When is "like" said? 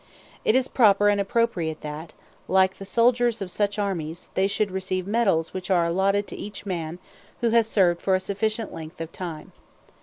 2.47-2.77